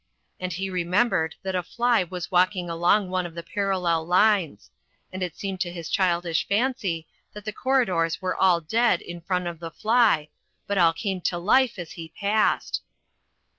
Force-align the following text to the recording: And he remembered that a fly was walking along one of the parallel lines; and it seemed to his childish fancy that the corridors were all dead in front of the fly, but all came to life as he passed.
And 0.39 0.51
he 0.51 0.67
remembered 0.67 1.35
that 1.43 1.53
a 1.53 1.61
fly 1.61 2.03
was 2.03 2.31
walking 2.31 2.71
along 2.71 3.11
one 3.11 3.27
of 3.27 3.35
the 3.35 3.43
parallel 3.43 4.03
lines; 4.07 4.71
and 5.13 5.21
it 5.21 5.37
seemed 5.37 5.59
to 5.61 5.71
his 5.71 5.91
childish 5.91 6.47
fancy 6.47 7.05
that 7.33 7.45
the 7.45 7.53
corridors 7.53 8.19
were 8.19 8.35
all 8.35 8.61
dead 8.61 9.01
in 9.03 9.21
front 9.21 9.45
of 9.45 9.59
the 9.59 9.69
fly, 9.69 10.29
but 10.65 10.79
all 10.79 10.93
came 10.93 11.21
to 11.21 11.37
life 11.37 11.77
as 11.77 11.91
he 11.91 12.11
passed. 12.19 12.81